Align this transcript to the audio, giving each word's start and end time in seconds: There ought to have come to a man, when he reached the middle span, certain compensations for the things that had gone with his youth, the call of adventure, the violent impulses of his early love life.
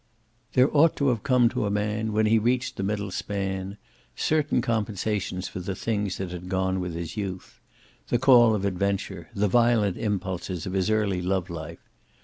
There 0.53 0.75
ought 0.75 0.95
to 0.95 1.09
have 1.09 1.21
come 1.21 1.47
to 1.49 1.67
a 1.67 1.69
man, 1.69 2.11
when 2.11 2.25
he 2.25 2.39
reached 2.39 2.75
the 2.75 2.81
middle 2.81 3.11
span, 3.11 3.77
certain 4.15 4.59
compensations 4.59 5.47
for 5.47 5.59
the 5.59 5.75
things 5.75 6.17
that 6.17 6.31
had 6.31 6.49
gone 6.49 6.79
with 6.79 6.95
his 6.95 7.15
youth, 7.17 7.59
the 8.07 8.17
call 8.17 8.55
of 8.55 8.65
adventure, 8.65 9.29
the 9.35 9.47
violent 9.47 9.97
impulses 9.97 10.65
of 10.65 10.73
his 10.73 10.89
early 10.89 11.21
love 11.21 11.51
life. 11.51 11.87